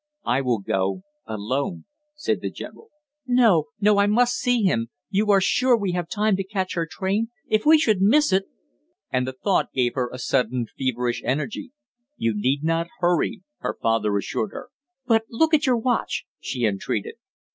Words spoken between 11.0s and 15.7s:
energy. "You need not hurry," her father assured her. "But look at